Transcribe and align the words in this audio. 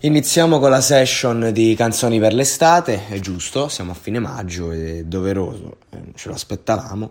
Iniziamo 0.00 0.60
con 0.60 0.70
la 0.70 0.80
session 0.80 1.50
di 1.52 1.74
canzoni 1.74 2.20
per 2.20 2.32
l'estate, 2.32 3.08
è 3.08 3.18
giusto, 3.18 3.66
siamo 3.66 3.90
a 3.90 3.94
fine 3.94 4.20
maggio, 4.20 4.70
è 4.70 5.02
doveroso, 5.02 5.78
eh, 5.90 6.12
ce 6.14 6.28
lo 6.28 6.34
aspettavamo 6.34 7.10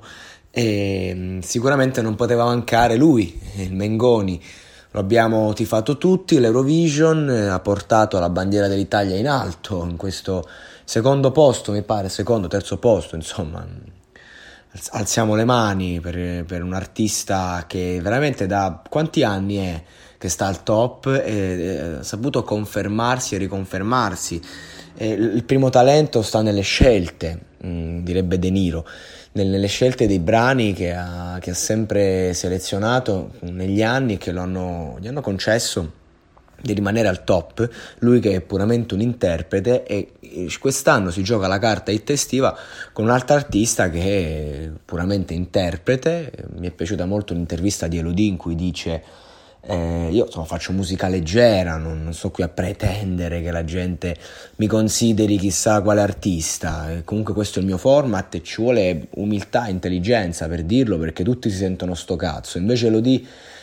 e 0.49 1.11
mm, 1.13 1.39
sicuramente 1.39 2.02
non 2.02 2.15
poteva 2.15 2.45
mancare 2.45 2.95
lui, 2.95 3.38
il 3.55 3.73
Mengoni. 3.73 4.41
Lo 4.91 5.02
abbiamo 5.02 5.52
tifato 5.52 5.97
tutti, 5.97 6.39
l'Eurovision 6.39 7.30
eh, 7.30 7.47
ha 7.47 7.59
portato 7.59 8.19
la 8.19 8.30
bandiera 8.30 8.69
dell'Italia 8.69 9.17
in 9.17 9.27
alto 9.27 9.83
in 9.83 9.97
questo 9.97 10.47
secondo 10.85 11.33
posto, 11.33 11.73
mi 11.73 11.81
pare, 11.81 12.08
secondo, 12.08 12.47
terzo 12.47 12.77
posto, 12.77 13.15
insomma. 13.15 13.67
alz- 14.71 14.89
Alziamo 14.93 15.35
le 15.35 15.43
mani 15.43 15.99
per, 15.99 16.45
per 16.45 16.63
un 16.63 16.73
artista 16.73 17.65
che 17.67 17.99
veramente 18.02 18.47
da 18.47 18.81
quanti 18.88 19.23
anni 19.23 19.58
è 19.58 19.83
che 20.18 20.30
sta 20.30 20.48
al 20.48 20.64
top 20.64 21.08
e 21.23 21.98
ha 22.00 22.04
saputo 22.04 22.44
confermarsi 22.44 23.36
e 23.36 23.38
riconfermarsi. 23.38 24.42
Eh, 24.98 25.12
il 25.12 25.44
primo 25.44 25.70
talento 25.70 26.22
sta 26.22 26.42
nelle 26.42 26.62
scelte, 26.62 27.40
mm, 27.66 28.04
direbbe 28.04 28.40
De 28.40 28.50
Niro, 28.50 28.86
nel- 29.34 29.48
nelle 29.48 29.68
scelte 29.68 30.08
dei 30.08 30.20
brani 30.20 30.73
che 30.73 30.94
ha, 30.94 31.38
che 31.39 31.52
ha 31.52 31.56
sempre 31.56 32.33
selezionato 32.33 33.33
negli 33.42 33.83
anni 33.83 34.14
e 34.14 34.17
che 34.17 34.32
hanno, 34.32 34.98
gli 35.00 35.08
hanno 35.08 35.22
concesso 35.22 36.06
di 36.60 36.73
rimanere 36.73 37.08
al 37.08 37.23
top, 37.23 37.70
lui 38.00 38.20
che 38.20 38.33
è 38.33 38.42
puramente 38.42 38.95
un 38.95 39.02
interprete 39.02 39.83
e 39.86 40.14
quest'anno 40.60 41.11
si 41.11 41.23
gioca 41.23 41.48
la 41.48 41.60
carta 41.60 41.92
hit 41.92 42.10
estiva 42.10 42.58
con 42.94 43.06
un'altra 43.06 43.36
artista 43.36 43.89
che 43.89 44.02
è 44.02 44.70
puramente 44.83 45.36
interprete, 45.36 46.32
mi 46.56 46.67
è 46.67 46.72
piaciuta 46.72 47.06
molto 47.06 47.33
l'intervista 47.33 47.88
di 47.88 48.00
Elodie 48.00 48.27
in 48.27 48.38
cui 48.38 48.56
dice 48.56 49.04
eh, 49.62 50.10
io 50.12 50.26
insomma, 50.26 50.45
faccio 50.45 50.72
musica 50.72 51.08
leggera, 51.08 51.78
non, 51.78 52.04
non 52.04 52.14
sto 52.14 52.32
qui 52.32 52.44
a 52.44 52.48
pretendere 52.48 53.42
che 53.42 53.52
la 53.52 53.66
gente 53.66 54.16
mi 54.58 54.68
consideri 54.68 55.38
chissà 55.38 55.82
quale 55.82 56.02
artista. 56.02 56.92
E 56.92 57.04
comunque 57.04 57.34
questo 57.34 57.60
è 57.60 57.62
il 57.62 57.68
mio 57.68 57.78
format 57.78 58.36
e 58.36 58.44
ci 58.44 58.62
vuole 58.62 59.08
umiltà 59.16 59.68
e 59.68 59.72
intelligenza 59.72 60.48
per 60.48 60.64
dirlo 60.64 60.98
perché 60.98 61.23
tutti 61.23 61.50
si 61.50 61.58
sentono 61.58 61.95
sto 61.95 62.16
cazzo. 62.16 62.58
Invece 62.58 62.88
Elodie 62.88 63.22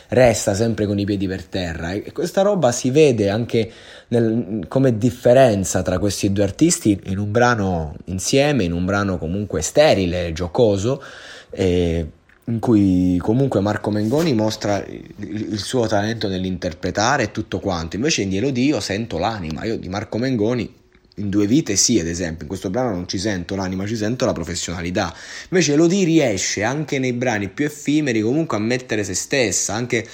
resta 0.09 0.53
sempre 0.53 0.85
con 0.85 0.99
i 0.99 1.05
piedi 1.05 1.27
per 1.27 1.43
terra 1.45 1.93
e 1.93 2.11
questa 2.11 2.41
roba 2.43 2.71
si 2.71 2.91
vede 2.91 3.29
anche 3.29 3.71
nel- 4.09 4.65
come 4.67 4.97
differenza 4.99 5.81
tra 5.81 5.97
questi 5.97 6.31
due 6.31 6.43
artisti 6.43 6.99
in 7.05 7.17
un 7.17 7.31
brano 7.31 7.95
insieme, 8.05 8.63
in 8.63 8.73
un 8.73 8.85
brano 8.85 9.17
comunque 9.17 9.61
sterile, 9.61 10.31
giocoso. 10.33 11.01
E 11.49 12.07
in 12.47 12.59
cui 12.59 13.17
comunque 13.21 13.59
Marco 13.59 13.89
Mengoni 13.89 14.33
mostra 14.33 14.83
il, 14.85 15.57
suo 15.57 15.87
talento 15.87 16.27
nell'interpretare 16.27 17.31
tutto 17.31 17.59
quanto. 17.59 17.95
Invece 17.95 18.21
in 18.21 18.35
Elodie 18.35 18.65
io 18.65 18.79
sento 18.79 19.17
l'anima, 19.17 19.63
io 19.63 19.77
di 19.77 19.89
Marco 19.89 20.17
Mengoni 20.17 20.83
in 21.17 21.29
due 21.29 21.47
vite 21.47 21.75
sì, 21.75 21.99
ad 21.99 22.07
esempio, 22.07 22.41
in 22.41 22.47
questo 22.49 22.69
brano 22.69 22.91
non 22.91 23.07
ci 23.07 23.17
sento 23.17 23.55
l'anima, 23.55 23.87
ci 23.87 23.95
sento 23.95 24.25
la 24.25 24.33
professionalità. 24.33 25.15
Invece 25.49 25.73
Elodie 25.73 26.05
riesce 26.05 26.61
anche 26.61 26.99
nei 26.99 27.13
brani 27.13 27.49
più 27.49 27.65
effimeri 27.65 28.21
comunque 28.21 28.57
a 28.57 28.59
mettere 28.59 29.03
se 29.03 29.15
stessa, 29.15 29.73
anche 29.73 30.05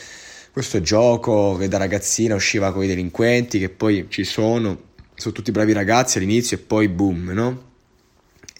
questo 0.53 0.79
gioco 0.79 1.57
che 1.57 1.67
da 1.67 1.77
ragazzina 1.77 2.35
usciva 2.35 2.71
con 2.71 2.83
i 2.83 2.87
delinquenti, 2.87 3.59
che 3.59 3.69
poi 3.69 4.05
ci 4.09 4.23
sono, 4.23 4.79
sono 5.15 5.33
tutti 5.33 5.51
bravi 5.51 5.73
ragazzi 5.73 6.17
all'inizio 6.17 6.57
e 6.57 6.59
poi 6.59 6.87
boom, 6.87 7.31
no? 7.31 7.70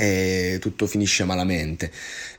E 0.01 0.57
tutto 0.59 0.88
finisce 0.88 1.23
malamente. 1.25 1.91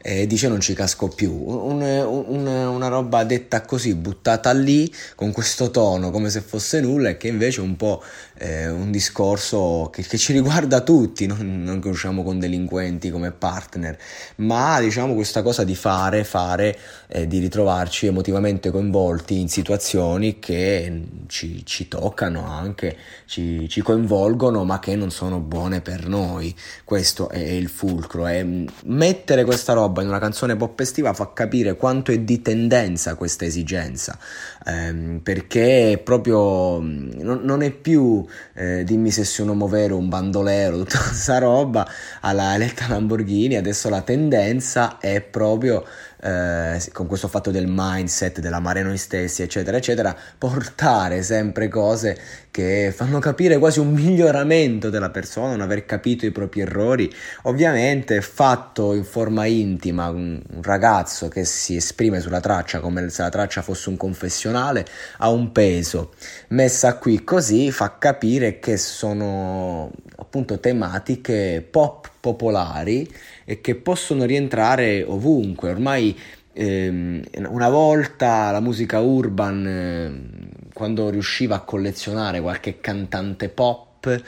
E 0.03 0.27
dice 0.27 0.49
non 0.49 0.59
ci 0.59 0.75
casco 0.75 1.07
più. 1.07 1.33
Un- 1.33 1.81
un- 1.81 2.47
una 2.47 2.89
roba 2.89 3.23
detta 3.23 3.61
così 3.61 3.95
buttata 3.95 4.51
lì 4.51 4.93
con 5.15 5.31
questo 5.31 5.71
tono 5.71 6.11
come 6.11 6.29
se 6.29 6.41
fosse 6.41 6.81
nulla 6.81 7.11
e 7.11 7.17
che 7.17 7.29
invece 7.29 7.61
è 7.61 7.65
un 7.65 7.77
po' 7.77 8.03
eh, 8.39 8.69
un 8.69 8.91
discorso 8.91 9.91
che, 9.93 10.03
che 10.03 10.19
ci 10.19 10.33
riguarda 10.33 10.81
tutti 10.81 11.27
non, 11.27 11.63
non 11.63 11.81
che 11.81 11.89
usciamo 11.89 12.25
con 12.25 12.41
delinquenti 12.41 13.11
come 13.11 13.31
partner. 13.31 13.97
Ma 14.37 14.81
diciamo 14.81 15.15
questa 15.15 15.43
cosa 15.43 15.63
di 15.63 15.77
fare 15.77 16.25
fare 16.25 16.77
eh, 17.07 17.29
di 17.29 17.39
ritrovarci 17.39 18.07
emotivamente 18.07 18.73
coinvolti 18.73 19.39
in 19.39 19.49
situazioni 19.49 20.41
che 20.41 21.01
ci, 21.29 21.65
ci 21.65 21.87
toccano 21.87 22.45
anche 22.45 22.97
ci, 23.27 23.69
ci 23.69 23.83
coinvolgono 23.83 24.65
ma 24.65 24.81
che 24.81 24.97
non 24.97 25.13
sono 25.13 25.39
buone 25.39 25.81
per 25.81 26.09
noi. 26.09 26.53
Questo 26.85 27.29
è 27.29 27.52
il 27.55 27.69
fulcro 27.69 28.27
e 28.27 28.45
mm, 28.45 28.67
mettere 28.85 29.45
questa 29.45 29.73
roba 29.73 30.03
in 30.03 30.09
una 30.09 30.19
canzone 30.19 30.57
pop 30.57 30.79
estiva 30.81 31.13
fa 31.13 31.33
capire 31.33 31.77
quanto 31.77 32.13
è 32.13 32.19
di 32.19 32.43
tendenza 32.43 33.15
questa 33.15 33.45
esigenza 33.45 34.19
ehm, 34.67 35.21
perché 35.23 36.01
proprio 36.03 36.81
mm, 36.81 37.11
non, 37.21 37.41
non 37.43 37.63
è 37.63 37.71
più 37.71 38.25
eh, 38.55 38.85
dimmi 38.85 39.11
se 39.11 39.25
sei 39.25 39.45
un 39.45 39.51
uomo 39.51 39.69
vero 39.69 39.97
un 39.97 40.09
bandolero 40.09 40.79
tutta 40.79 40.99
questa 41.03 41.39
roba 41.39 41.87
alla 42.21 42.55
Eletta 42.55 42.87
Lamborghini. 42.89 43.57
Adesso 43.57 43.89
la 43.89 44.03
tendenza 44.03 44.99
è 44.99 45.21
proprio 45.21 45.85
eh, 46.23 46.81
con 46.93 47.09
questo 47.09 47.27
fatto 47.27 47.51
del 47.51 47.67
mindset, 47.67 48.39
dell'amare 48.39 48.83
noi 48.83 48.97
stessi, 48.97 49.43
eccetera, 49.43 49.77
eccetera, 49.77 50.17
portare 50.39 51.23
sempre 51.23 51.67
cose 51.67 52.17
che 52.53 52.93
fanno 52.95 53.19
capire 53.19 53.59
quasi 53.59 53.81
un 53.81 53.93
miglioramento 53.93 54.89
della 54.89 55.11
persona, 55.11 55.49
non 55.51 55.63
aver 55.63 55.85
capito 55.85 56.25
i 56.25 56.31
propri 56.31 56.61
errori. 56.61 57.13
Ovviamente, 57.43 58.21
fatto 58.21 58.95
in 58.95 59.05
forma 59.05 59.47
intima, 59.47 60.11
un, 60.11 60.41
un 60.49 60.63
ragazzo 60.63 61.27
che 61.27 61.45
si 61.45 61.75
esprime 61.75 62.21
sulla 62.21 62.41
traccia 62.41 62.79
come 62.79 63.09
se 63.09 63.23
la 63.23 63.31
traccia 63.31 63.63
fosse 63.63 63.89
un 63.89 63.97
confessionale 63.97 64.87
ha 65.19 65.29
un 65.29 65.51
peso. 65.51 66.13
Messa 66.49 66.99
qui 66.99 67.25
così 67.25 67.73
fa 67.73 67.99
capire 67.99 68.61
che 68.61 68.77
sono 68.77 69.91
appunto 70.17 70.61
tematiche 70.61 71.67
pop 71.69 72.12
popolari 72.23 73.07
e 73.45 73.61
che 73.61 73.75
possono 73.75 74.25
rientrare 74.25 75.03
ovunque. 75.03 75.71
Ormai 75.71 76.17
ehm, 76.53 77.23
una 77.49 77.69
volta 77.69 78.53
la 78.53 78.61
musica 78.61 79.01
urban, 79.01 79.67
ehm, 79.67 80.49
quando 80.73 81.11
riusciva 81.11 81.57
a 81.57 81.61
collezionare 81.61 82.41
qualche 82.41 82.81
cantante 82.81 83.49
pop 83.49 84.23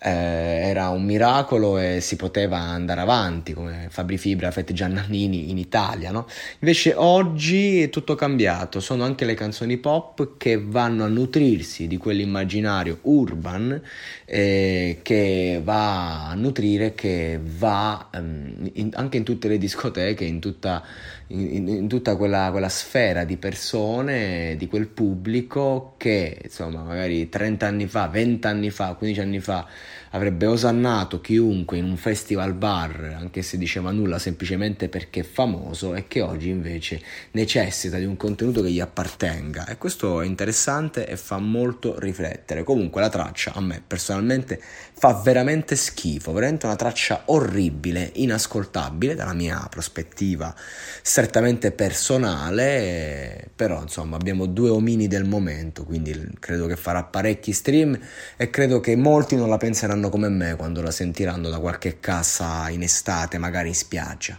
eh, 0.00 0.10
era 0.10 0.88
un 0.88 1.04
miracolo 1.04 1.78
e 1.78 2.00
si 2.00 2.16
poteva 2.16 2.58
andare 2.58 3.00
avanti 3.00 3.52
come 3.52 3.86
Fabri 3.90 4.18
Fibra, 4.18 4.50
Fette 4.50 4.72
Giannanini 4.72 5.50
in 5.50 5.58
Italia, 5.58 6.10
no? 6.10 6.26
Invece 6.60 6.94
oggi 6.94 7.82
è 7.82 7.90
tutto 7.90 8.14
cambiato, 8.14 8.80
sono 8.80 9.04
anche 9.04 9.24
le 9.24 9.34
canzoni 9.34 9.76
pop 9.78 10.36
che 10.36 10.60
vanno 10.60 11.04
a 11.04 11.08
nutrirsi 11.08 11.86
di 11.86 11.96
quell'immaginario 11.96 12.98
urban 13.02 13.80
eh, 14.24 15.00
che 15.02 15.60
va 15.62 16.28
a 16.28 16.34
nutrire, 16.34 16.94
che 16.94 17.40
va 17.42 18.08
ehm, 18.12 18.70
in, 18.74 18.90
anche 18.94 19.16
in 19.16 19.24
tutte 19.24 19.48
le 19.48 19.58
discoteche, 19.58 20.24
in 20.24 20.40
tutta, 20.40 20.82
in, 21.28 21.68
in 21.68 21.88
tutta 21.88 22.16
quella, 22.16 22.50
quella, 22.50 22.68
sfera 22.68 23.24
di 23.24 23.36
persone, 23.36 24.56
di 24.56 24.66
quel 24.68 24.88
pubblico 24.88 25.94
che 25.96 26.38
insomma 26.42 26.82
magari 26.82 27.28
30 27.28 27.66
anni 27.66 27.86
fa, 27.86 28.08
20 28.08 28.46
anni 28.46 28.70
fa, 28.70 28.94
15 28.94 29.20
anni 29.20 29.40
fa 29.40 29.66
avrebbe 30.10 30.46
osannato 30.46 31.20
chiunque 31.20 31.78
in 31.78 31.84
un 31.84 31.96
festival 31.96 32.54
bar, 32.54 33.16
anche 33.18 33.42
se 33.42 33.58
diceva 33.58 33.90
nulla 33.90 34.18
semplicemente 34.18 34.88
perché 34.88 35.20
è 35.20 35.24
famoso 35.24 35.94
e 35.94 36.06
che 36.08 36.20
oggi 36.20 36.48
invece 36.48 37.00
necessita 37.32 37.98
di 37.98 38.04
un 38.04 38.16
contenuto 38.16 38.62
che 38.62 38.70
gli 38.70 38.80
appartenga 38.80 39.66
e 39.66 39.76
questo 39.76 40.20
è 40.20 40.26
interessante 40.26 41.06
e 41.06 41.16
fa 41.16 41.38
molto 41.38 41.98
riflettere. 41.98 42.62
Comunque 42.62 43.00
la 43.00 43.08
traccia 43.08 43.52
a 43.54 43.60
me 43.60 43.82
personalmente 43.86 44.60
fa 44.98 45.20
veramente 45.22 45.76
schifo, 45.76 46.32
veramente 46.32 46.66
una 46.66 46.76
traccia 46.76 47.22
orribile, 47.26 48.10
inascoltabile 48.14 49.14
dalla 49.14 49.34
mia 49.34 49.66
prospettiva 49.68 50.54
strettamente 51.02 51.70
personale, 51.72 53.50
però 53.54 53.82
insomma 53.82 54.16
abbiamo 54.16 54.46
due 54.46 54.70
omini 54.70 55.06
del 55.06 55.24
momento, 55.24 55.84
quindi 55.84 56.14
credo 56.40 56.66
che 56.66 56.76
farà 56.76 57.02
parecchi 57.02 57.52
stream 57.52 57.98
e 58.36 58.50
credo 58.50 58.80
che 58.80 58.96
molti 58.96 59.36
non 59.36 59.48
la 59.48 59.58
penseranno 59.76 60.08
come 60.08 60.30
me 60.30 60.56
quando 60.56 60.80
la 60.80 60.90
sentiranno 60.90 61.50
da 61.50 61.58
qualche 61.58 62.00
cassa 62.00 62.70
in 62.70 62.82
estate, 62.82 63.36
magari 63.36 63.68
in 63.68 63.74
spiaggia. 63.74 64.38